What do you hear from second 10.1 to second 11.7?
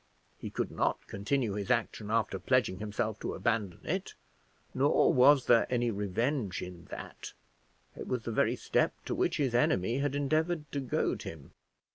endeavoured to goad him!